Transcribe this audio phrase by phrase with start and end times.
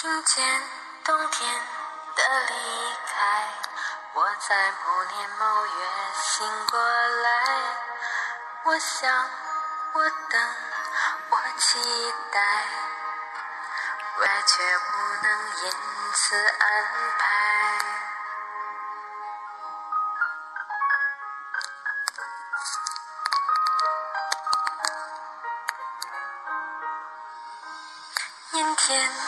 [0.00, 0.62] 听见
[1.02, 1.60] 冬天
[2.14, 2.54] 的离
[3.04, 3.48] 开，
[4.14, 5.72] 我在某年某月
[6.14, 7.26] 醒过来。
[8.62, 9.28] 我想，
[9.94, 10.54] 我等，
[11.30, 12.40] 我期待，
[14.20, 14.86] 外却不
[15.26, 15.72] 能因
[16.14, 16.84] 此安
[17.18, 17.24] 排。
[28.52, 29.27] 阴天。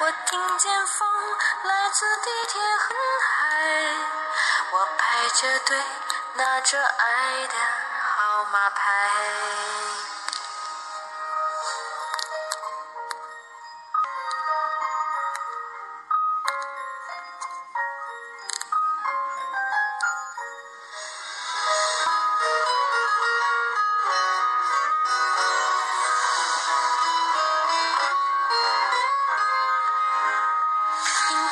[0.00, 1.08] 我听见风
[1.64, 2.94] 来自地铁和
[3.26, 3.96] 海，
[4.70, 5.76] 我排着队
[6.34, 7.54] 拿着爱的
[8.00, 10.07] 号码牌。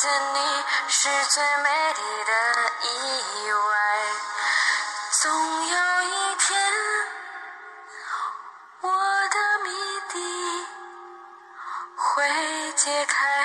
[0.00, 0.38] 见你
[0.86, 2.32] 是最美丽的
[2.86, 3.58] 意外。
[5.20, 6.72] 总有一天，
[8.82, 8.88] 我
[9.28, 10.66] 的谜底
[11.96, 13.37] 会解开。